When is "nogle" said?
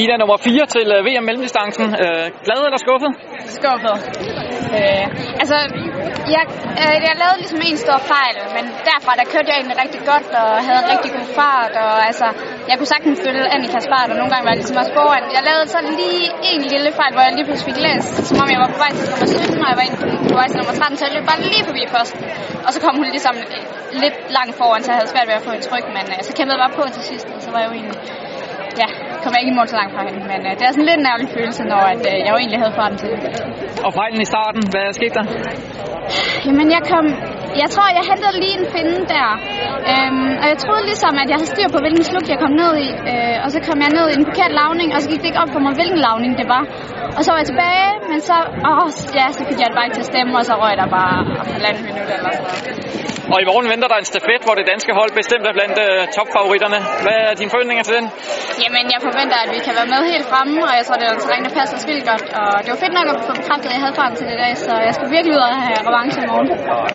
14.20-14.30